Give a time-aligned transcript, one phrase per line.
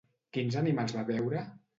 [0.37, 1.43] Quins animals va veure?